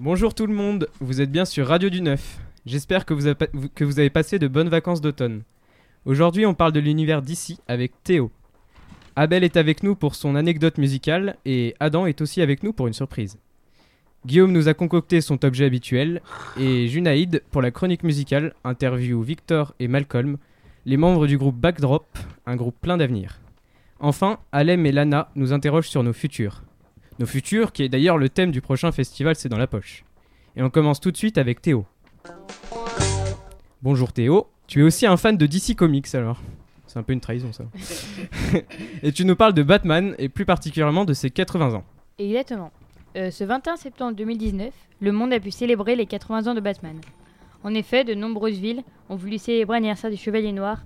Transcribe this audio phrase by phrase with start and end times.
[0.00, 2.38] Bonjour tout le monde, vous êtes bien sur Radio du Neuf.
[2.66, 5.42] J'espère que, vous avez passé de bonnes vacances d'automne.
[6.04, 8.30] Aujourd'hui, on parle de l'univers d'ici avec Théo.
[9.16, 12.86] Abel est avec nous pour son anecdote musicale et Adam est aussi avec nous pour
[12.86, 13.38] une surprise.
[14.24, 16.22] Guillaume nous a concocté son objet habituel
[16.56, 20.36] et Junaïd pour la chronique musicale interview Victor et Malcolm,
[20.86, 22.06] les membres du groupe Backdrop,
[22.46, 23.40] un groupe plein d'avenir.
[23.98, 26.62] Enfin, Alem et Lana nous interrogent sur nos futurs.
[27.18, 30.04] Nos futurs, qui est d'ailleurs le thème du prochain festival C'est dans la poche.
[30.54, 31.84] Et on commence tout de suite avec Théo.
[33.82, 36.40] Bonjour Théo, tu es aussi un fan de DC Comics alors
[36.86, 37.64] C'est un peu une trahison ça.
[39.02, 41.84] et tu nous parles de Batman et plus particulièrement de ses 80 ans.
[42.18, 42.70] Exactement.
[43.16, 47.00] Euh, ce 21 septembre 2019, le monde a pu célébrer les 80 ans de Batman.
[47.64, 50.84] En effet, de nombreuses villes ont voulu célébrer l'anniversaire du Chevalier Noir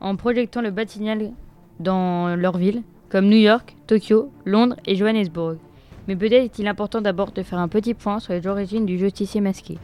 [0.00, 1.32] en projectant le Bat-Signal
[1.78, 5.58] dans leur ville, comme New York, Tokyo, Londres et Johannesburg.
[6.08, 9.40] Mais peut-être est-il important d'abord de faire un petit point sur les origines du justicier
[9.40, 9.78] masqué.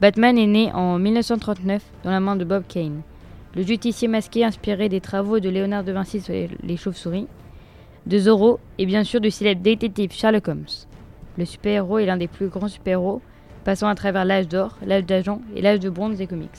[0.00, 3.02] Batman est né en 1939 dans la main de Bob Kane.
[3.54, 7.26] Le justicier masqué inspiré des travaux de Léonard de Vinci sur les- chauves-souris,
[8.06, 10.66] de Zorro et bien sûr du célèbre détective Sherlock Holmes.
[11.38, 13.20] Le super-héros est l'un des plus grands super-héros,
[13.64, 16.50] passant à travers l'âge d'or, l'âge d'argent et l'âge de bronze des comics.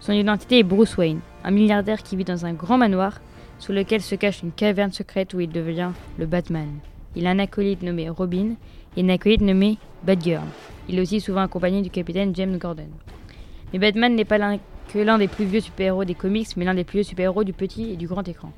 [0.00, 3.20] Son identité est Bruce Wayne, un milliardaire qui vit dans un grand manoir
[3.58, 6.68] sous lequel se cache une caverne secrète où il devient le Batman.
[7.16, 8.54] Il a un acolyte nommé Robin
[8.96, 10.44] et une acolyte nommée Batgirl.
[10.88, 12.88] Il est aussi souvent accompagné du capitaine James Gordon.
[13.72, 14.38] Mais Batman n'est pas
[14.92, 17.52] que l'un des plus vieux super-héros des comics, mais l'un des plus vieux super-héros du
[17.52, 18.52] petit et du grand écran.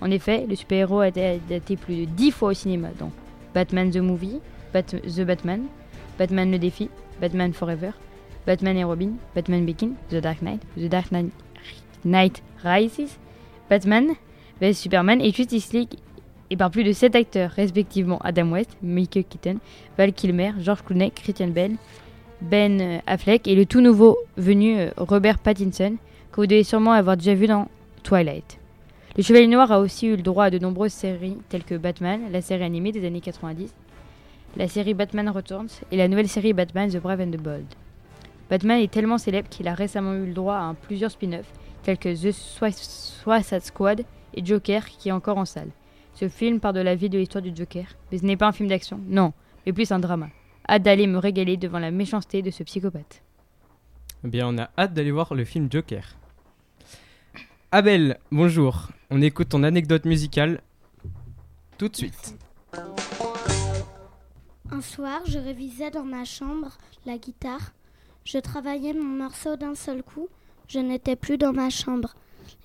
[0.00, 3.10] En effet, le super-héros a été adapté plus de 10 fois au cinéma dans
[3.54, 4.38] Batman the Movie,
[4.72, 5.62] Bat- The Batman,
[6.18, 6.88] Batman le défi,
[7.20, 7.90] Batman Forever,
[8.46, 11.32] Batman et Robin, Batman Begins, The Dark Knight, The Dark Knight,
[12.04, 13.18] Knight Rises,
[13.68, 14.08] Batman
[14.60, 15.94] vs Superman et Justice League
[16.50, 19.58] et par plus de 7 acteurs, respectivement Adam West, Michael Keaton,
[19.96, 21.76] Val Kilmer, George Clooney, Christian Bale,
[22.42, 25.96] Ben euh, Affleck et le tout nouveau venu euh, Robert Pattinson,
[26.32, 27.68] que vous devez sûrement avoir déjà vu dans
[28.02, 28.58] Twilight.
[29.16, 32.20] Le Chevalier Noir a aussi eu le droit à de nombreuses séries telles que Batman,
[32.32, 33.72] la série animée des années 90,
[34.56, 37.66] la série Batman Returns et la nouvelle série Batman The Brave and the Bold.
[38.48, 41.52] Batman est tellement célèbre qu'il a récemment eu le droit à plusieurs spin-offs
[41.84, 44.02] tels que The Sui- Suicide Squad
[44.34, 45.68] et Joker qui est encore en salle.
[46.14, 48.52] Ce film part de la vie de l'histoire du Joker, mais ce n'est pas un
[48.52, 49.32] film d'action, non,
[49.64, 50.28] mais plus un drama.
[50.68, 53.22] Hâte d'aller me régaler devant la méchanceté de ce psychopathe.
[54.24, 56.16] Eh bien, on a hâte d'aller voir le film Joker.
[57.72, 58.88] Abel, bonjour.
[59.10, 60.60] On écoute ton anecdote musicale
[61.78, 62.36] tout de suite.
[64.70, 67.72] Un soir, je révisais dans ma chambre la guitare.
[68.24, 70.28] Je travaillais mon morceau d'un seul coup.
[70.68, 72.14] Je n'étais plus dans ma chambre.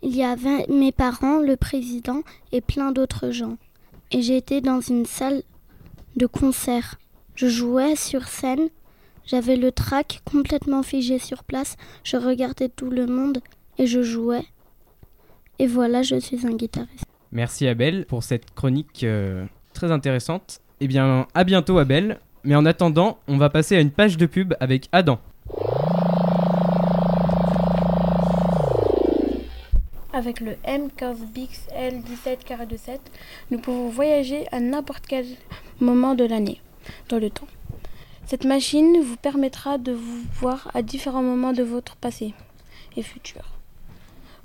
[0.02, 3.58] Il y avait mes parents, le président et plein d'autres gens.
[4.12, 5.44] Et j'étais dans une salle
[6.16, 6.96] de concert.
[7.36, 8.70] Je jouais sur scène.
[9.26, 11.76] J'avais le track complètement figé sur place.
[12.04, 13.40] Je regardais tout le monde
[13.78, 14.46] et je jouais.
[15.60, 17.06] Et voilà, je suis un guitariste.
[17.32, 20.60] Merci Abel pour cette chronique euh, très intéressante.
[20.80, 22.20] Eh bien, à bientôt Abel.
[22.44, 25.20] Mais en attendant, on va passer à une page de pub avec Adam.
[30.26, 32.98] Avec le M15 Bix L17
[33.52, 35.28] nous pouvons voyager à n'importe quel
[35.80, 36.60] moment de l'année,
[37.10, 37.46] dans le temps.
[38.26, 42.34] Cette machine vous permettra de vous voir à différents moments de votre passé
[42.98, 43.44] et futur.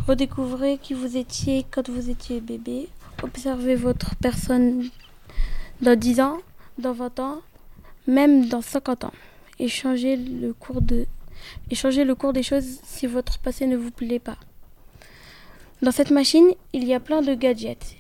[0.06, 2.90] Redécouvrez qui vous étiez quand vous étiez bébé.
[3.22, 4.90] Observez votre personne
[5.80, 6.40] dans 10 ans,
[6.76, 7.40] dans 20 ans,
[8.06, 9.14] même dans 50 ans.
[9.58, 11.06] Et changez le cours, de...
[11.70, 14.36] et changez le cours des choses si votre passé ne vous plaît pas.
[15.82, 17.96] Dans cette machine, il y a plein de gadgets.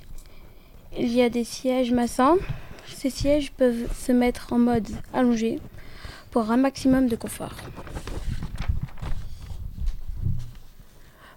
[0.98, 2.36] Il y a des sièges massants.
[2.86, 5.58] Ces sièges peuvent se mettre en mode allongé
[6.30, 7.56] pour un maximum de confort.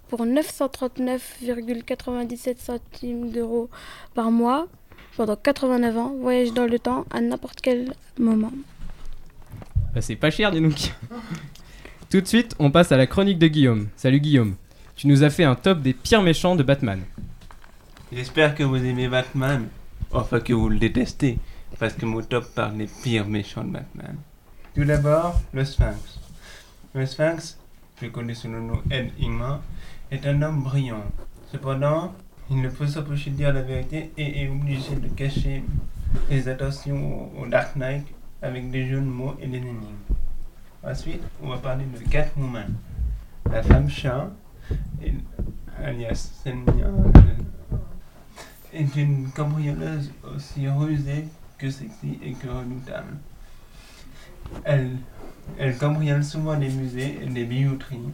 [0.08, 3.70] Pour 939,97 centimes d'euros
[4.12, 4.66] par mois,
[5.16, 8.52] pendant 89 ans, voyage dans le temps à n'importe quel moment.
[9.94, 10.60] Bah, c'est pas cher, dis.
[12.10, 13.88] Tout de suite, on passe à la chronique de Guillaume.
[13.96, 14.56] Salut Guillaume.
[14.96, 17.00] Tu nous as fait un top des pires méchants de Batman.
[18.12, 19.66] J'espère que vous aimez Batman.
[20.12, 21.38] Enfin que vous le détestez.
[21.80, 24.16] Parce que mon top parle des pires méchants de Batman.
[24.74, 26.20] Tout d'abord, le Sphinx.
[26.94, 27.58] Le Sphinx,
[27.96, 29.60] plus connu sous le nom Ed Ingmar,
[30.12, 31.04] est un homme brillant.
[31.50, 32.14] Cependant,
[32.48, 35.64] il ne peut s'empêcher de dire la vérité et est obligé de cacher
[36.28, 38.06] ses attentions au Dark Knight
[38.42, 39.82] avec des jeux de mots et des énigmes.
[40.84, 42.74] Ensuite, on va parler de Catwoman.
[43.50, 44.30] La femme chat,
[45.82, 46.86] alias Selmia,
[48.72, 51.26] est une cambrioleuse aussi rusée
[51.58, 53.16] que sexy et que redoutable.
[54.64, 58.10] Elle cambriole souvent des musées et des bijouteries,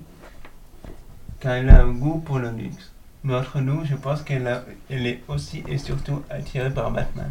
[1.38, 2.92] car elle a un goût pour le luxe.
[3.22, 4.48] Mais entre nous, je pense qu'elle
[4.90, 7.30] est aussi et surtout attirée par Batman.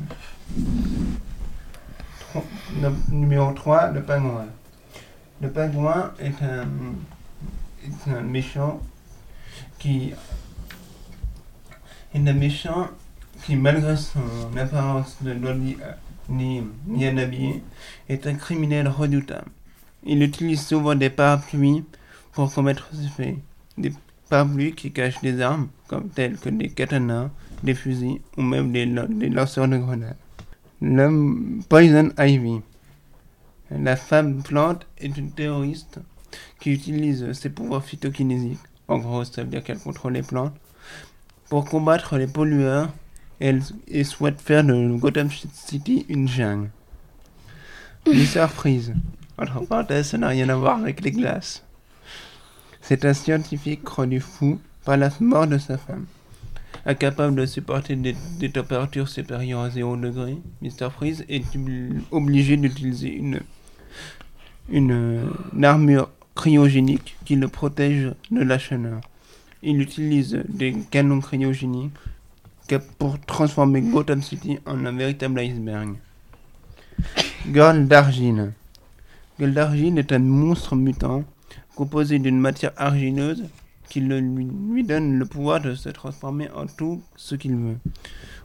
[3.10, 4.46] Numéro 3, le pingouin.
[5.42, 8.80] Le pingouin est un méchant
[9.80, 10.14] qui
[12.14, 12.88] est un méchant
[13.46, 14.20] qui, malgré son
[14.58, 15.78] apparence de loli
[16.30, 17.64] ni bien habillé,
[18.08, 19.50] est un criminel redoutable.
[20.06, 21.84] Il utilise souvent des parapluies
[22.34, 23.38] pour commettre ses faits.
[23.78, 23.94] Des
[24.30, 27.30] parapluies qui cachent des armes, comme telles que des katanas,
[27.64, 30.16] des fusils ou même des, lan- des lanceurs de grenades.
[30.82, 32.62] L'homme Poison Ivy.
[33.72, 36.00] La femme plante est une terroriste
[36.60, 40.54] qui utilise ses pouvoirs phytokinésiques, en gros ça veut dire qu'elle contrôle les plantes,
[41.50, 42.90] pour combattre les pollueurs
[43.40, 43.62] elle,
[44.04, 46.70] souhaite faire de Gotham City une jungle.
[48.06, 48.48] Mr.
[48.50, 48.94] Freeze.
[49.38, 51.64] Entre parenthèses, ça n'a rien à voir avec les glaces.
[52.82, 56.06] C'est un scientifique rendu fou par la mort de sa femme.
[56.86, 58.16] Incapable de supporter des,
[58.52, 60.90] températures supérieures à 0 degré, Mr.
[60.92, 63.42] Freeze est obli- obligé d'utiliser une,
[64.70, 66.10] une, une armure
[66.40, 69.02] cryogénique qui le protège de la chaleur.
[69.62, 71.92] Il utilise des canons cryogéniques
[72.70, 75.96] que- pour transformer Gotham City en un véritable iceberg.
[77.54, 78.54] Girl d'argile.
[79.38, 81.26] Girl d'argile est un monstre mutant
[81.76, 83.44] composé d'une matière argileuse
[83.90, 87.78] qui lui, donne le pouvoir de se transformer en tout ce qu'il veut,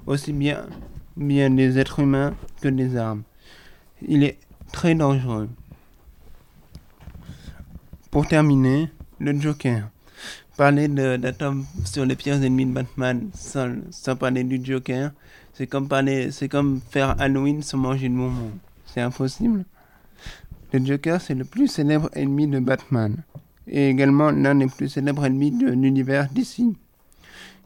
[0.06, 0.66] aussi bien
[1.16, 3.22] des êtres humains que des armes.
[4.08, 4.38] Il est
[4.72, 5.48] très dangereux.
[8.14, 9.90] Pour terminer, le Joker.
[10.56, 10.88] Parler
[11.36, 15.10] tome sur les pires ennemis de Batman sans, sans parler du Joker,
[15.52, 18.52] c'est comme parler, comme faire Halloween sans manger de bonbons.
[18.86, 19.64] C'est impossible.
[20.72, 23.16] Le Joker, c'est le plus célèbre ennemi de Batman
[23.66, 26.76] et également l'un des plus célèbres ennemis de l'univers d'ici.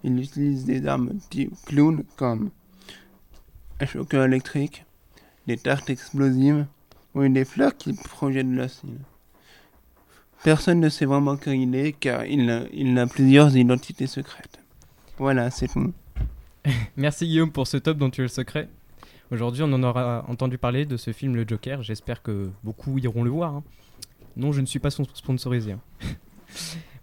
[0.02, 2.48] Il utilise des armes type clown comme
[3.80, 4.86] un choqueur électrique,
[5.46, 6.64] des tartes explosives
[7.14, 8.98] ou des fleurs qui projettent de l'acide.
[10.44, 12.48] Personne ne sait vraiment qui il est car il
[12.98, 14.60] a, plusieurs identités secrètes.
[15.18, 15.92] Voilà, c'est tout.
[16.96, 18.68] Merci Guillaume pour ce top dont tu es le secret.
[19.30, 21.82] Aujourd'hui, on en aura entendu parler de ce film Le Joker.
[21.82, 23.56] J'espère que beaucoup iront le voir.
[23.56, 23.64] hein.
[24.36, 25.72] Non, je ne suis pas sponsorisé.
[25.72, 25.80] hein.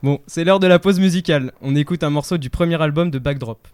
[0.04, 1.52] bon, c'est l'heure de la pause musicale.
[1.62, 3.68] On écoute un morceau du premier album de Backdrop.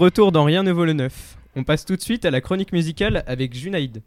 [0.00, 1.36] Retour dans Rien ne vaut le neuf.
[1.56, 4.00] On passe tout de suite à la chronique musicale avec Junaïd.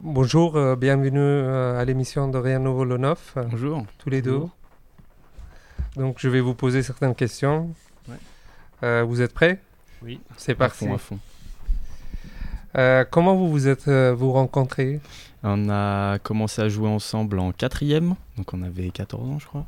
[0.00, 3.84] Bonjour, euh, bienvenue euh, à l'émission de Rien Nouveau le Neuf, euh, Bonjour.
[3.98, 4.42] tous les deux.
[5.96, 7.70] Donc je vais vous poser certaines questions.
[8.08, 8.14] Ouais.
[8.84, 9.58] Euh, vous êtes prêts?
[10.02, 10.20] Oui.
[10.36, 10.86] C'est À parti.
[10.86, 11.18] fond, à fond.
[12.76, 15.00] Euh, comment vous vous êtes euh, vous rencontrés?
[15.42, 19.66] On a commencé à jouer ensemble en quatrième, donc on avait 14 ans je crois.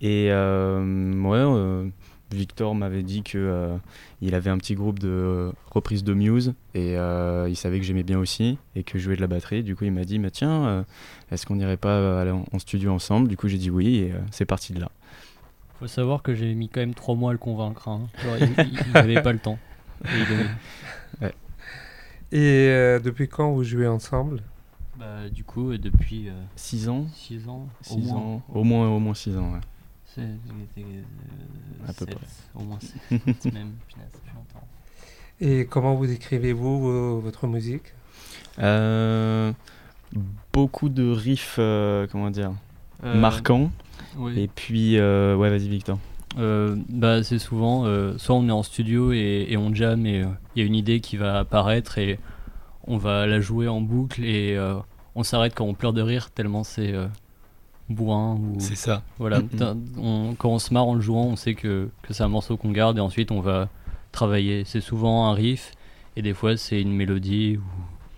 [0.00, 1.88] Et euh, ouais, euh,
[2.30, 3.76] Victor m'avait dit que euh,
[4.20, 8.02] il avait un petit groupe de reprises de Muse et euh, il savait que j'aimais
[8.02, 9.62] bien aussi et que je jouais de la batterie.
[9.62, 10.82] Du coup il m'a dit bah, tiens, euh,
[11.30, 13.28] est-ce qu'on n'irait pas aller en, en studio ensemble?
[13.28, 14.90] Du coup j'ai dit oui et euh, c'est parti de là.
[15.78, 17.88] Faut savoir que j'ai mis quand même trois mois à le convaincre.
[17.88, 18.02] hein.
[18.22, 19.58] Genre, il- il n'avait pas le temps.
[22.32, 24.40] Et il euh, depuis quand vous jouez ensemble?
[24.98, 28.16] Bah, du coup, euh, depuis 6 ans 6 ans, au 6 moins.
[28.16, 29.60] ans Au moins, au moins 6 ans, ouais.
[30.06, 31.02] C'est- euh,
[31.84, 32.26] À peu sept, près.
[32.54, 32.92] Au moins 7
[33.52, 33.72] même.
[33.88, 34.66] Punaise, ça fait longtemps.
[35.40, 37.92] Et comment vous décrivez-vous vo- votre musique?
[38.60, 39.52] Euh,
[40.52, 42.52] beaucoup de riffs, euh, comment dire,
[43.04, 43.70] Euh, marquants.
[44.16, 44.38] oui.
[44.40, 45.98] Et puis, euh, ouais, vas-y Victor.
[46.38, 50.22] Euh, bah, c'est souvent, euh, soit on est en studio et, et on jam et
[50.22, 52.18] euh, il y a une idée qui va apparaître et
[52.86, 54.76] on va la jouer en boucle et euh,
[55.14, 57.06] on s'arrête quand on pleure de rire tellement c'est euh,
[57.88, 59.02] bourrin ou ça.
[59.18, 59.40] voilà.
[59.40, 59.84] Mhm.
[59.98, 62.56] On- quand on se marre en le jouant, on sait que, que c'est un morceau
[62.56, 63.68] qu'on garde et ensuite on va
[64.12, 64.64] travailler.
[64.64, 65.72] C'est souvent un riff
[66.16, 67.62] et des fois c'est une mélodie ou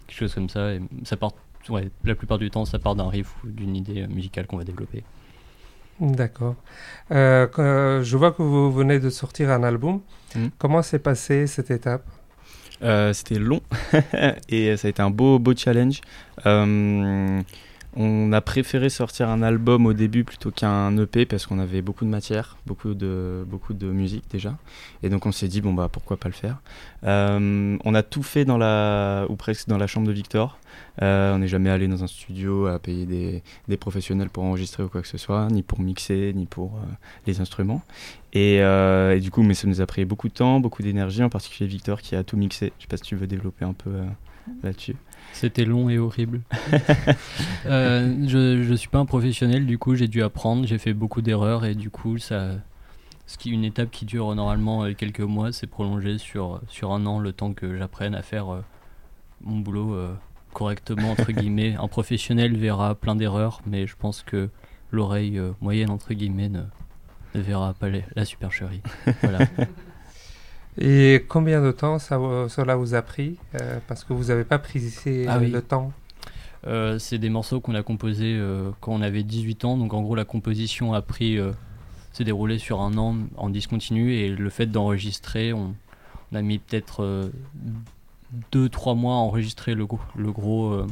[0.06, 0.75] quelque chose comme ça.
[0.75, 1.32] Et ça part,
[1.68, 4.64] ouais, la plupart du temps ça part d'un riff ou d'une idée musicale qu'on va
[4.64, 5.02] développer.
[5.99, 6.56] D'accord.
[7.11, 10.00] Euh, je vois que vous venez de sortir un album.
[10.35, 10.50] Mhm.
[10.58, 12.04] Comment s'est passée cette étape?
[12.80, 13.61] C'était long
[14.49, 16.00] et ça a été un beau, beau challenge.
[17.99, 22.05] On a préféré sortir un album au début plutôt qu'un EP parce qu'on avait beaucoup
[22.05, 24.59] de matière, beaucoup de, beaucoup de musique déjà.
[25.03, 26.59] Et donc on s'est dit, bon bah pourquoi pas le faire.
[27.05, 30.59] Euh, on a tout fait dans la, ou presque dans la chambre de Victor.
[31.00, 34.83] Euh, on n'est jamais allé dans un studio à payer des, des professionnels pour enregistrer
[34.83, 36.85] ou quoi que ce soit, ni pour mixer, ni pour euh,
[37.26, 37.81] les instruments.
[38.35, 41.31] Et, et du coup, mais ça nous a pris beaucoup de temps, beaucoup d'énergie, en
[41.31, 42.75] particulier Victor qui a tout mixé.
[42.76, 43.91] Je sais pas si tu veux développer un peu
[44.62, 44.97] là-dessus.
[45.38, 46.40] C'était long et horrible.
[47.66, 51.21] Euh, je, je suis pas un professionnel, du coup j'ai dû apprendre, j'ai fait beaucoup
[51.21, 52.50] d'erreurs et du coup ça,
[53.26, 57.05] ce qui une étape qui dure normalement euh, quelques mois, c'est prolongé sur sur un
[57.07, 58.61] an le temps que j'apprenne à faire euh,
[59.43, 60.14] mon boulot euh,
[60.52, 61.75] correctement entre guillemets.
[61.75, 64.49] Un professionnel verra plein d'erreurs, mais je pense que
[64.93, 66.62] l'oreille moyenne entre guillemets ne,
[67.35, 68.81] ne verra pas les- la supercherie.
[69.23, 69.40] Voilà.
[70.78, 74.45] Et combien de temps ça, vous- cela vous a pris Euh, Parce que vous n'avez
[74.45, 74.83] pas pris
[75.28, 75.50] Ah oui.
[75.50, 75.92] le temps.
[76.66, 79.76] Euh, c'est des morceaux qu'on a composés euh, quand on avait 18 ans.
[79.76, 81.52] Donc en gros, la composition a pris, euh,
[82.12, 85.75] s'est déroulée sur un an en discontinu et le fait d'enregistrer, on,
[86.33, 87.30] on a mis peut-être
[88.52, 90.87] 2-3 mois à enregistrer le, gros- le gros euh,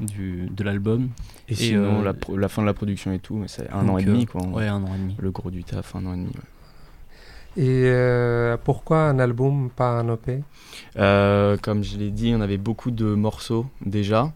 [0.00, 1.08] du, de l'album.
[1.48, 3.96] Et, Et, sinon, euh, la, fin de la production et tout, mais c'est un an
[3.98, 4.42] et demi euh, quoi.
[4.48, 5.16] Ouais, un an et demi.
[5.18, 6.26] Le gros du taf, un an et demi.
[6.28, 6.40] ouais.
[7.56, 10.42] Et euh, pourquoi un album, pas un EP
[10.96, 14.32] Euh, comme je l'ai dit, on avait beaucoup de morceaux déjà.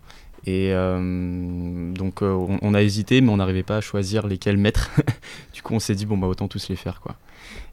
[0.46, 4.90] Et euh, donc euh, on, a hésité, mais on n'arrivait pas à choisir lesquels mettre.
[5.52, 7.00] du coup, on s'est dit, bon, bah autant tous les faire.
[7.00, 7.16] quoi.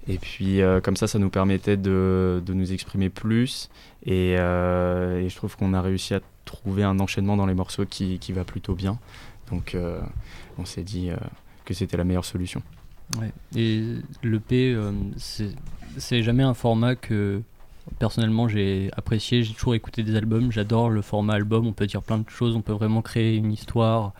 [0.07, 3.69] Et puis, comme ça, ça nous permettait de, de nous exprimer plus.
[4.05, 8.31] Et, je trouve qu'on a réussi à trouver un enchaînement dans les morceaux qui, qui
[8.31, 8.99] va plutôt bien.
[9.51, 9.75] Donc,
[10.59, 11.09] on s'est dit
[11.65, 12.61] que c'était la meilleure solution.
[13.19, 13.31] Ouais.
[13.55, 13.83] Et
[14.23, 17.41] l'EP, euh, c'est jamais un format que
[17.99, 19.43] personnellement j'ai apprécié.
[19.43, 20.51] J'ai toujours écouté des albums.
[20.51, 21.67] J'adore le format album.
[21.67, 22.55] On peut dire plein de choses.
[22.55, 24.13] On peut vraiment créer une histoire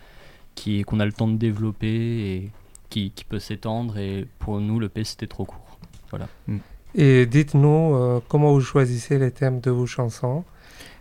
[0.54, 2.51] qui qu'on a le temps de développer et
[2.89, 3.98] qui, qui peut s'étendre.
[3.98, 5.77] Et pour nous, l'EP c'était trop court.
[6.94, 10.46] Et dites-nous euh, comment vous choisissez les thèmes de vos chansons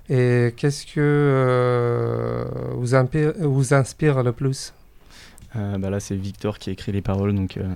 [0.09, 2.89] et qu'est-ce que euh, vous,
[3.51, 4.75] vous inspire le plus?
[5.57, 7.75] Euh, bah là, c'est Victor qui a écrit les paroles, donc euh,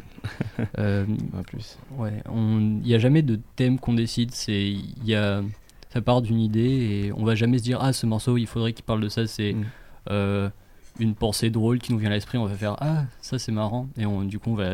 [0.78, 1.06] Euh,
[1.46, 1.78] plus.
[1.96, 4.68] Ouais, il n'y a jamais de thème qu'on décide, c'est
[5.04, 5.42] il a
[5.90, 8.72] ça part d'une idée et on va jamais se dire ah ce morceau il faudrait
[8.74, 9.64] qu'il parle de ça, c'est Mm.
[10.10, 10.50] euh,
[10.98, 13.88] une pensée drôle qui nous vient à l'esprit, on va faire ah ça c'est marrant
[13.96, 14.72] et on, du coup on va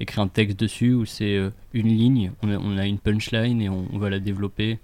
[0.00, 1.38] écrire un texte dessus où c'est
[1.74, 4.78] une ligne, on a, on a une punchline et on, on va la développer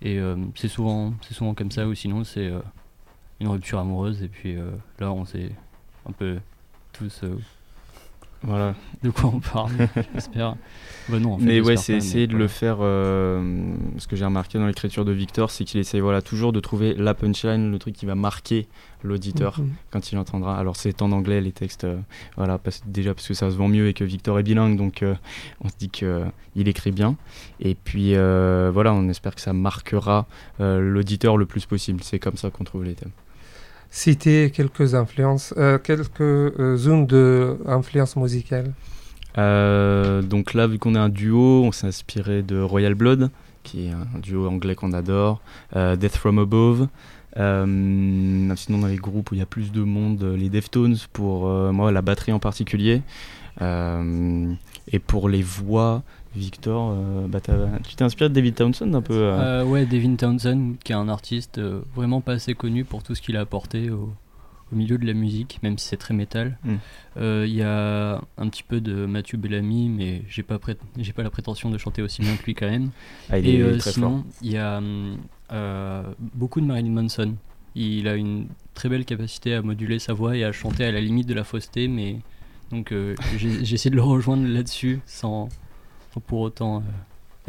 [0.00, 0.18] et
[0.54, 2.50] c'est souvent c'est souvent comme ça ou sinon c'est
[3.40, 4.56] une rupture amoureuse et puis
[5.00, 5.50] là on s'est
[6.08, 6.38] un peu
[6.98, 7.34] tous euh,
[8.42, 8.74] Voilà.
[9.02, 9.72] de quoi on parle,
[10.14, 10.56] j'espère.
[11.08, 12.44] Bah non, en fait, Mais ouais, c'est essayer de voilà.
[12.44, 12.76] le faire.
[12.80, 16.60] euh, ce que j'ai remarqué dans l'écriture de Victor, c'est qu'il essaye voilà, toujours de
[16.60, 18.66] trouver la punchline, le truc qui va marquer
[19.02, 19.70] l'auditeur Mhm.
[19.90, 20.58] quand il entendra.
[20.58, 21.96] Alors c'est en anglais les textes, euh,
[22.36, 25.02] voilà, parce, déjà parce que ça se vend mieux et que Victor est bilingue, donc
[25.02, 25.14] euh,
[25.62, 27.16] on se dit qu'il écrit bien.
[27.60, 30.26] Et puis euh, voilà, on espère que ça marquera
[30.60, 32.02] euh, l'auditeur le plus possible.
[32.02, 33.12] C'est comme ça qu'on trouve les thèmes.
[33.90, 38.72] Citer quelques influences, euh, quelques euh, zones de influence musicale.
[39.38, 43.30] Euh, donc là, vu qu'on est un duo, on s'est inspiré de Royal Blood,
[43.62, 45.40] qui est un duo anglais qu'on adore,
[45.74, 46.88] Death From Above.
[47.36, 51.92] Sinon, dans les groupes où il y a plus de monde, les Deftones, pour moi,
[51.92, 53.02] la batterie en particulier.
[53.60, 56.02] Et pour les voix,
[56.36, 57.40] Victor, euh, bah,
[57.86, 60.94] tu t'es inspiré de David Townsend un peu euh, Euh, ouais, Devin Townsend, qui est
[60.96, 64.12] un artiste euh, vraiment pas assez connu pour tout ce qu'il a apporté au,
[64.72, 66.58] au milieu de la musique, même si c'est très métal.
[66.64, 66.74] Mm.
[67.44, 70.58] Il y a un petit peu de Mathieu Bellamy, mais j'ai pas,
[70.98, 72.90] j'ai pas la prétention de chanter aussi bien que lui quand même.
[73.30, 74.80] ah, il Et est très sinon, il y a
[76.34, 77.34] beaucoup de Marilyn Manson.
[77.74, 81.00] Il a une très belle capacité à moduler sa voix et à chanter à la
[81.00, 82.16] limite de la fausseté, mais
[82.70, 82.92] donc
[83.36, 85.48] j'ai essayé de le rejoindre là-dessus sans,
[86.14, 86.80] sans pour autant euh,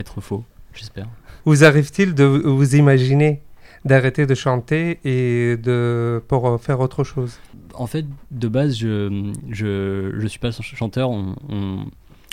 [0.02, 0.44] être faux,
[0.74, 1.08] j'espère.
[1.46, 3.42] Vous arrive-t-il de vous imaginer
[3.86, 7.40] d'arrêter de chanter et de pour euh, faire autre chose?
[7.74, 11.10] En fait, de base, je je, je suis pas ch- chanteur.
[11.10, 11.86] On, on,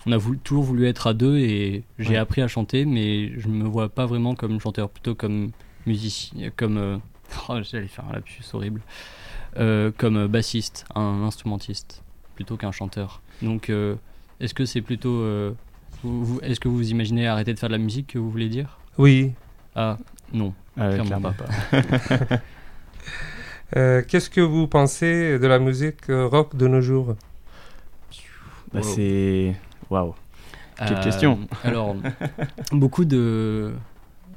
[0.06, 2.16] on a voulu- toujours voulu être à deux et j'ai Ouais.
[2.16, 5.50] appris à chanter, mais je me vois pas vraiment comme chanteur, plutôt comme
[5.86, 6.96] musicien, comme euh,
[7.48, 8.80] oh, j'allais faire un lapsus horrible,
[9.58, 12.02] Euh, comme bassiste, un instrumentiste,
[12.34, 13.22] plutôt qu'un chanteur.
[13.40, 13.94] Donc, euh,
[14.40, 15.22] est-ce que c'est plutôt,
[16.02, 18.48] vous- vous- est-ce que vous imaginez arrêter de faire de la musique que vous voulez
[18.48, 18.78] dire?
[18.98, 19.32] Oui.
[19.74, 19.98] Ah
[20.32, 21.32] non, ouais, clairement clairement.
[21.32, 22.40] pas.
[23.76, 27.16] Euh, Qu'est-ce que vous pensez de la musique euh, rock de nos jours?
[28.72, 28.82] Bah, Wow.
[28.82, 29.56] c'est.
[29.90, 30.14] Waouh!
[30.78, 31.40] Quelle Euh, question.
[31.64, 31.96] Alors,
[32.72, 33.72] beaucoup de,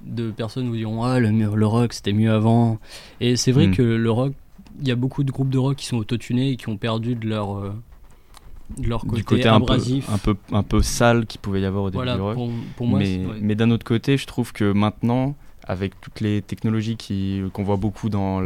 [0.01, 2.79] de personnes vous diront Ah, le, le rock c'était mieux avant.
[3.21, 3.75] Et c'est vrai Mm.
[3.75, 4.33] que le rock,
[4.81, 7.13] il y a beaucoup de groupes de rock qui sont autotunés et qui ont perdu
[7.15, 7.71] de leur, euh,
[8.83, 10.09] leur côté, du côté un peu, abrasif.
[10.09, 12.35] un, peu, un peu sale qu'il pouvait y avoir au début voilà, du rock.
[12.35, 13.37] pour, pour moi, mais ouais.
[13.41, 15.35] mais d'un autre côté, je trouve que maintenant,
[15.67, 18.41] avec toutes les technologies qui- qu'on voit beaucoup dans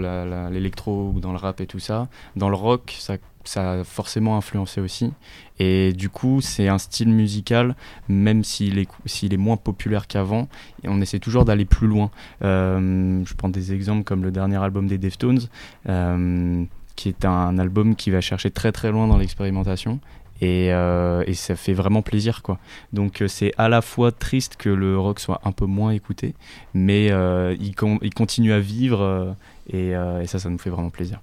[0.50, 4.36] l'électro ou dans le rap et tout ça, dans le rock, ça, ça a forcément
[4.38, 5.12] influencé aussi.
[5.60, 7.76] Et du coup, c'est un style musical,
[8.10, 10.48] même s'il est, s'il est moins populaire qu'avant,
[10.86, 12.10] on essaie toujours d'aller plus loin.
[12.44, 15.42] Euh, je prends des exemples comme le dernier album des Deftones,
[15.88, 16.64] euh,
[16.96, 20.00] qui est un album qui va chercher très très loin dans l'expérimentation.
[20.42, 22.60] Et, euh, et ça fait vraiment plaisir quoi.
[22.92, 26.34] Donc euh, c'est à la fois triste que le rock soit un peu moins écouté,
[26.74, 29.32] mais euh, il, con- il continue à vivre euh,
[29.72, 31.22] et, et ça, ça nous fait vraiment plaisir.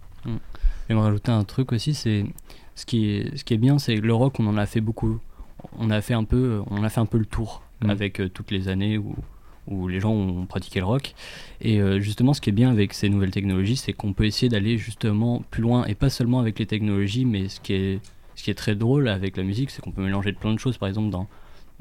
[0.89, 2.25] J'aimerais rajouter un truc aussi, c'est
[2.77, 4.81] ce qui est ce qui est bien, c'est que le rock, on en a fait
[4.81, 5.19] beaucoup.
[5.79, 7.89] On a fait un peu, on a fait un peu le tour Mm.
[7.91, 9.15] avec toutes les années où
[9.71, 11.15] où les gens ont pratiqué le rock.
[11.61, 14.49] Et euh, justement, ce qui est bien avec ces nouvelles technologies, c'est qu'on peut essayer
[14.49, 18.01] d'aller justement plus loin et pas seulement avec les technologies, mais ce qui est
[18.35, 20.59] ce qui est très drôle avec la musique, c'est qu'on peut mélanger de plein de
[20.59, 20.79] choses.
[20.79, 21.27] Par exemple, dans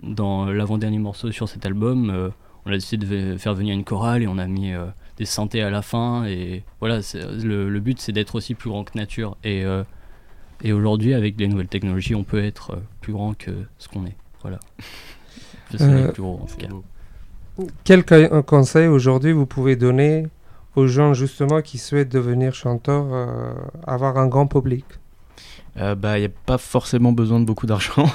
[0.03, 2.29] dans l'avant-dernier morceau sur cet album, euh,
[2.65, 4.85] on a décidé de faire venir une chorale et on a mis euh,
[5.17, 6.25] des synthés à la fin.
[6.25, 9.37] Et voilà, le, le but c'est d'être aussi plus grand que nature.
[9.43, 9.63] Et,
[10.61, 14.15] et aujourd'hui, avec les nouvelles technologies, on peut être plus grand que ce qu'on est.
[14.41, 14.59] Voilà.
[15.71, 16.67] Je serais plus gros en tout cas.
[17.83, 20.27] Quel co- conseil aujourd'hui vous pouvez donner
[20.75, 23.53] aux gens justement qui souhaitent devenir chanteurs, euh,
[23.85, 24.85] avoir un grand public?
[25.77, 28.05] Euh, bah, il n'y a pas forcément besoin de beaucoup d'argent,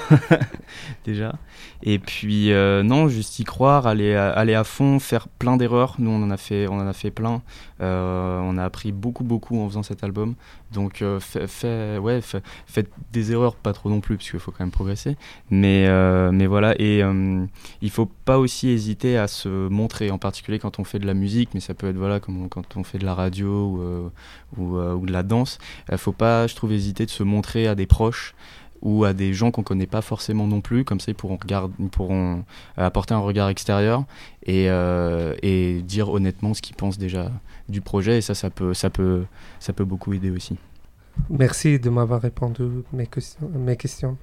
[1.05, 1.35] déjà.
[1.83, 5.95] Et puis, euh, non, juste y croire, aller à, aller à fond, faire plein d'erreurs.
[5.99, 7.43] Nous, on en a fait, on en a fait plein.
[7.81, 10.35] On a appris beaucoup, beaucoup en faisant cet album.
[10.75, 15.17] Donc, euh, faites des erreurs, pas trop non plus, parce qu'il faut quand même progresser.
[15.51, 17.47] Mais, euh, mais voilà, et euh,
[17.81, 21.15] il faut pas aussi hésiter à se montrer, en particulier quand on fait de la
[21.15, 24.11] musique, mais ça peut être voilà, comme quand on fait de la radio
[24.57, 25.59] ou, euh, de la danse.
[25.91, 28.35] Il faut pas, je trouve, hésiter de se montrer à des proches
[28.83, 30.85] ou à des gens qu'on connaît pas forcément non plus.
[30.85, 32.45] Comme ça, ils pourront,
[32.77, 34.05] apporter un regard extérieur
[34.45, 34.69] et
[35.87, 37.31] dire honnêtement ce qu'ils pensent déjà
[37.69, 38.19] du projet.
[38.19, 39.25] Et ça, ça peut, ça peut,
[39.61, 40.57] ça peut beaucoup aider aussi.
[41.31, 43.49] Merci de m'avoir répondu mes questions.
[43.55, 44.17] Mes questions.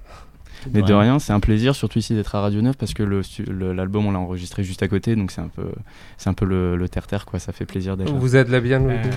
[0.72, 4.06] Mais de rien, c'est un plaisir, surtout ici d'être à Radio 9 parce que l'album
[4.06, 5.72] on l'a enregistré juste à côté, donc c'est un peu,
[6.18, 7.38] c'est un peu le, le terre-terre quoi.
[7.38, 8.18] Ça fait plaisir d'être là.
[8.18, 8.94] Vous êtes la bienvenue.
[8.94, 9.10] Euh,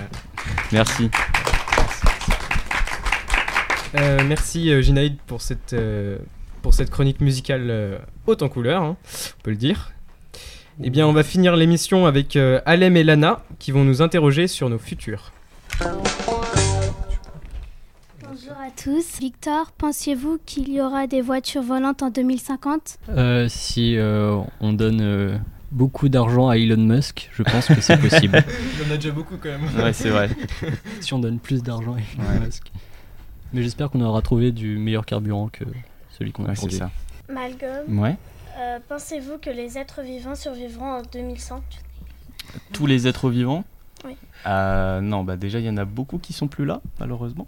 [0.72, 1.10] Merci.
[3.94, 6.18] Euh, merci euh, Ginaïd pour cette, euh,
[6.62, 8.96] pour cette chronique musicale euh, haute en couleur, hein,
[9.38, 9.92] on peut le dire.
[10.82, 14.46] Eh bien, on va finir l'émission avec euh, Alem et Lana qui vont nous interroger
[14.46, 15.32] sur nos futurs.
[18.22, 19.18] Bonjour à tous.
[19.18, 25.00] Victor, pensiez-vous qu'il y aura des voitures volantes en 2050 Euh, si euh, on donne
[25.00, 25.38] euh,
[25.70, 28.44] beaucoup d'argent à Elon Musk, je pense que c'est possible.
[28.78, 29.64] Il en a déjà beaucoup quand même.
[29.82, 30.28] Ouais, c'est vrai.
[31.00, 32.46] si on donne plus d'argent à Elon Ouais.
[32.46, 32.70] Musk.
[33.54, 35.64] Mais j'espère qu'on aura trouvé du meilleur carburant que
[36.18, 36.90] celui qu'on a Ouais, c'est ça.
[37.32, 38.16] Malcolm, Ouais.
[38.58, 41.62] Euh, pensez-vous que les êtres vivants survivront en 2100
[42.72, 43.64] Tous les êtres vivants?
[44.04, 44.16] Oui.
[44.46, 47.46] Euh, Non, bah déjà, il y en a beaucoup qui sont plus là, malheureusement.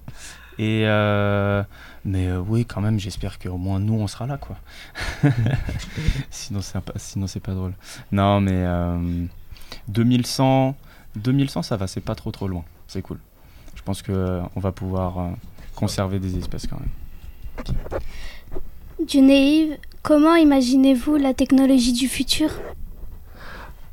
[0.58, 1.62] Et euh,
[2.04, 4.56] mais euh, oui, quand même, j'espère qu'au moins nous, on sera là, quoi.
[6.30, 7.74] sinon, c'est pas, sinon, c'est pas drôle.
[8.10, 9.24] Non, mais euh,
[9.86, 10.74] 2100,
[11.16, 12.64] 2100, ça va, c'est pas trop trop loin.
[12.88, 13.18] C'est cool.
[13.76, 15.28] Je pense que euh, on va pouvoir euh,
[15.76, 16.90] conserver des espèces quand même.
[19.06, 22.50] Dunéive, comment imaginez-vous la technologie du futur?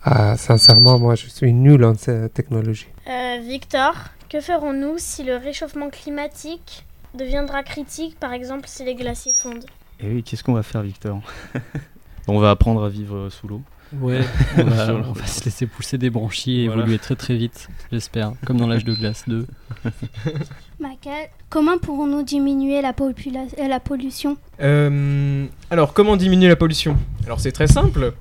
[0.03, 2.87] Ah, sincèrement, moi, je suis nul en cette technologie.
[3.07, 3.93] Euh, Victor,
[4.29, 9.65] que ferons-nous si le réchauffement climatique deviendra critique, par exemple si les glaciers fondent?
[9.99, 11.21] Et oui, qu'est-ce qu'on va faire, Victor?
[12.27, 13.61] On va apprendre à vivre euh, sous l'eau.
[13.93, 14.21] Ouais,
[14.57, 16.81] on va, on se laisser pousser des branchies et Voilà.
[16.81, 18.33] évoluer très très vite, j'espère.
[18.45, 19.45] Comme dans l'âge de glace 2.
[20.79, 24.37] Michael, comment pourrons-nous diminuer la, euh, la pollution?
[24.59, 26.97] Euh, alors, comment diminuer la pollution?
[27.25, 28.13] Alors, c'est très simple.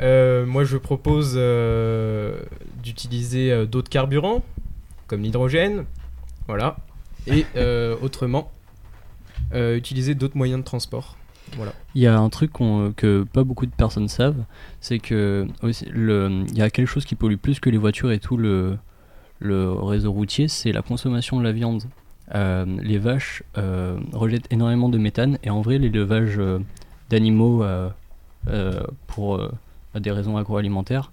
[0.00, 2.40] Euh, moi, je propose euh,
[2.82, 4.42] d'utiliser euh, d'autres carburants,
[5.06, 5.84] comme l'hydrogène.
[6.46, 6.76] Voilà.
[7.26, 8.50] Et euh, autrement,
[9.52, 11.16] euh, utiliser d'autres moyens de transport.
[11.94, 14.44] Il y a un truc que pas beaucoup de personnes savent,
[14.80, 15.46] c'est que
[15.90, 18.78] le- il y a quelque chose qui pollue plus que les voitures et tout le,
[19.40, 21.84] réseau routier, c'est la consommation de la viande.
[22.34, 26.58] Euh, les vaches euh, rejettent énormément de méthane et en vrai l'élevage euh,
[27.10, 27.90] d'animaux euh,
[29.06, 29.40] pour
[29.94, 31.12] des raisons agroalimentaires,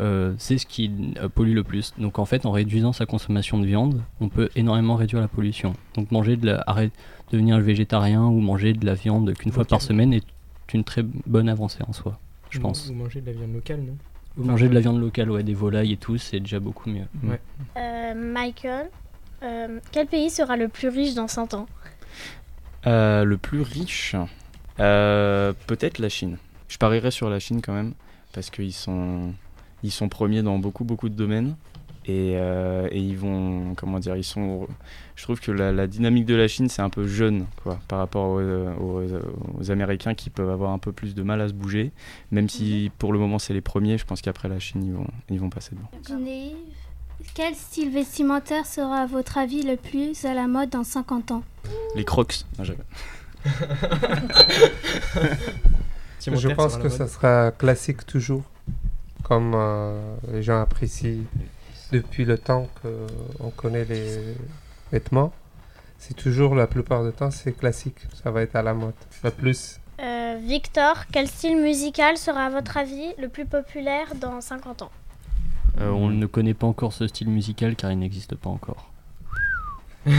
[0.00, 1.92] euh, c'est ce qui euh, pollue le plus.
[1.98, 5.74] Donc en fait en réduisant sa consommation de viande, on peut énormément réduire la pollution.
[5.94, 6.64] Donc manger de la,
[7.30, 10.24] devenir végétarien ou manger de la viande qu'une fois par semaine est
[10.74, 12.18] une très bonne avancée en soi,
[12.50, 12.88] je Ou- pense.
[12.88, 13.96] Ou manger de la viande locale, non?
[14.38, 17.04] Ou manger de la viande locale, ouais, des volailles et tout, c'est déjà beaucoup mieux.
[17.22, 17.38] Ouais.
[17.76, 18.88] Euh, Michael,
[19.42, 21.66] euh, quel pays sera le plus riche dans 100 ans?
[22.86, 24.16] Euh, le plus riche,
[24.80, 26.38] euh, peut-être la Chine.
[26.68, 27.92] Je parierais sur la Chine quand même,
[28.32, 29.34] parce qu'ils sont,
[29.82, 31.54] ils sont premiers dans beaucoup beaucoup de domaines.
[32.04, 34.66] Et, euh, et ils vont, comment dire, ils sont.
[35.14, 38.00] Je trouve que la, la dynamique de la Chine c'est un peu jeune, quoi, par
[38.00, 39.04] rapport aux, aux-
[39.60, 41.92] aux Américains qui peuvent avoir un peu plus de mal à se bouger.
[42.32, 45.06] Même si pour le moment c'est les premiers, je pense qu'après la Chine ils vont,
[45.30, 45.90] ils vont passer devant.
[47.34, 51.44] Quel style vestimentaire sera à votre avis le plus à la mode dans 50 ans?
[51.94, 52.40] Les Crocs.
[52.58, 52.64] Non,
[56.20, 58.42] je pense que ça sera classique toujours,
[59.32, 59.98] comme euh,
[60.30, 61.24] les gens apprécient
[61.90, 64.36] depuis le temps qu'on connaît les
[64.92, 65.32] vêtements.
[65.96, 67.96] C'est toujours, la plupart du temps, c'est classique.
[68.22, 68.92] Ça va être à la mode.
[69.24, 74.42] Le plus, Euh, Victor, quel style musical sera à votre avis le plus populaire dans
[74.42, 74.90] 50 ans?
[75.80, 78.90] Euh, on ne connaît pas encore ce style musical car il n'existe pas encore.
[80.06, 80.12] il,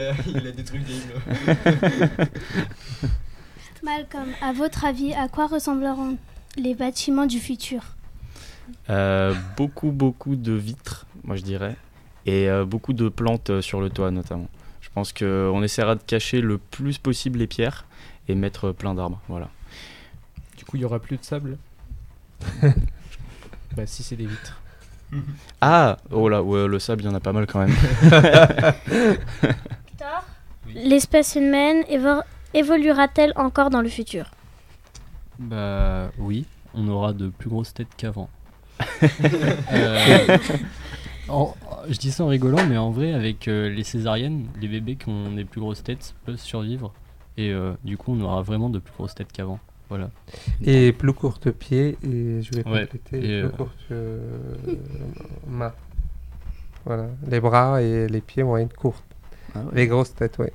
[0.00, 0.82] a, il a des trucs.
[3.82, 6.18] Malcolm, à votre avis, à quoi ressembleront
[6.56, 7.82] les bâtiments du futur?
[8.88, 11.76] Euh, beaucoup, beaucoup de vitres, moi je dirais,
[12.26, 14.48] et euh, beaucoup de plantes euh, sur le toit notamment.
[14.80, 17.86] Je pense qu'on essaiera de cacher le plus possible les pierres
[18.28, 19.20] et mettre plein d'arbres.
[19.28, 19.48] Voilà.
[20.56, 21.56] Du coup, il y aura plus de sable?
[23.76, 24.60] bah, si c'est des vitres.
[25.60, 27.74] Ah Oh là, ouais, le sable, il y en a pas mal quand même.
[29.88, 30.24] Victor,
[30.72, 31.82] l'espèce humaine
[32.54, 34.30] évoluera-t-elle encore dans le futur?
[35.38, 38.30] Bah oui, on aura de plus grosses têtes qu'avant.
[39.72, 40.38] Euh,
[41.28, 41.54] en-
[41.88, 45.08] je dis ça en rigolant, mais en vrai, avec euh, les césariennes, les bébés qui
[45.08, 46.92] ont des plus grosses têtes peuvent survivre.
[47.36, 49.60] Et euh, du coup, on aura vraiment de plus grosses têtes qu'avant.
[49.88, 50.10] Voilà.
[50.64, 54.30] et plus courte pied, et je vais Ouais, compléter, et, plus euh, courte euh,
[55.48, 55.72] main.
[56.84, 59.02] Voilà, les bras et les pieds vont être courts.
[59.54, 59.64] Ah ouais.
[59.74, 60.46] Les grosses têtes, oui.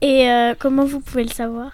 [0.00, 1.72] Et euh, comment vous pouvez le savoir?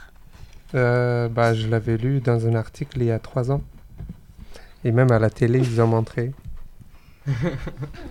[0.74, 3.62] Euh, bah, je l'avais lu dans un article il y a trois ans.
[4.84, 6.32] Et même à la télé, ils ont montré.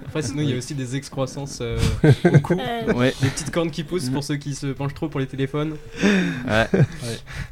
[0.07, 1.77] Après, sinon, il y a aussi des excroissances euh,
[2.33, 2.53] au cou.
[2.59, 5.27] Euh, Ouais, Des petites cornes qui poussent pour ceux qui se penchent trop pour les
[5.27, 5.75] téléphones.
[6.03, 6.67] ouais.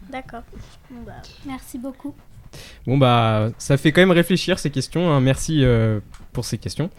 [0.09, 0.43] D'accord.
[0.89, 1.13] Bon, bah,
[1.45, 2.15] Merci beaucoup.
[2.87, 5.11] Bon, bah, ça fait quand même réfléchir ces questions.
[5.11, 5.19] hein.
[5.21, 5.99] Merci euh,
[6.33, 6.89] pour ces questions.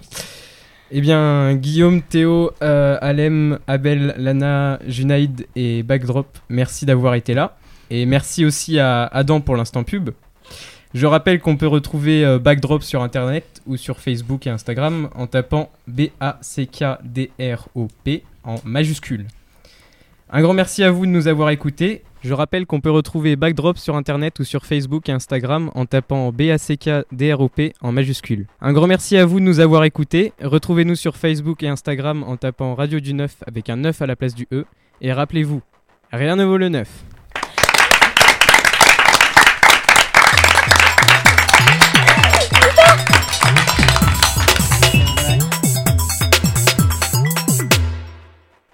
[0.92, 7.56] Eh bien, Guillaume, Théo, euh, Alem, Abel, Lana, Junaïd et Backdrop, merci d'avoir été là.
[7.90, 10.10] Et merci aussi à Adam pour l'instant pub.
[10.92, 15.28] Je rappelle qu'on peut retrouver euh, Backdrop sur internet ou sur Facebook et Instagram en
[15.28, 16.24] tapant B-A-C-K-D-R-O-P
[18.42, 19.26] en majuscule.
[20.32, 22.04] Un grand merci à vous de nous avoir écoutés.
[22.22, 26.30] Je rappelle qu'on peut retrouver Backdrop sur internet ou sur Facebook et Instagram en tapant
[26.30, 28.46] B-A-C-K-D-R-O-P en majuscule.
[28.60, 30.32] Un grand merci à vous de nous avoir écoutés.
[30.40, 34.14] Retrouvez-nous sur Facebook et Instagram en tapant Radio du 9 avec un 9 à la
[34.14, 34.66] place du E.
[35.00, 35.62] Et rappelez-vous,
[36.12, 36.88] rien ne vaut le 9.